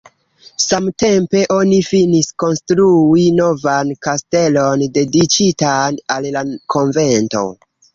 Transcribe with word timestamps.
Samtempe 0.61 1.43
oni 1.55 1.77
finis 1.89 2.31
konstrui 2.45 3.29
novan 3.43 3.95
kastelon 4.09 4.89
dediĉitan 5.01 6.05
al 6.19 6.31
la 6.41 6.49
konvento. 6.79 7.51